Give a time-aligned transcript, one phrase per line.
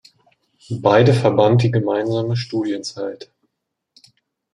[0.79, 3.31] Beide verband die gemeinsame Studienzeit.